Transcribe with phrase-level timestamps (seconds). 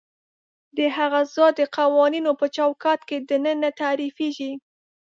[0.77, 4.51] د هغه ذات د قوانینو په چوکاټ کې دننه تعریفېږي.